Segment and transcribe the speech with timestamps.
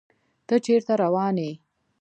[0.47, 1.51] تۀ چېرته روان يې؟